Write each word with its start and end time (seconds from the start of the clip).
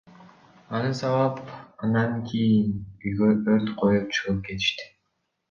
Аны 0.77 0.91
сабап, 1.01 1.35
андан 1.81 2.11
кийин 2.29 2.67
үйгө 3.05 3.29
өрт 3.57 3.67
коюп 3.83 4.07
чыгып 4.17 4.39
кетишкен. 4.51 4.91